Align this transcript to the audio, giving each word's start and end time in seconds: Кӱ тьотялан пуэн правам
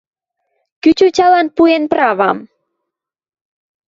Кӱ 0.81 0.89
тьотялан 0.97 1.47
пуэн 1.55 1.83
правам 1.91 2.37